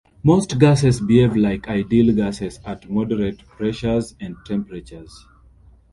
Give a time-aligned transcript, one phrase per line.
[0.23, 5.27] Most gases behave like ideal gases at moderate pressures and temperatures.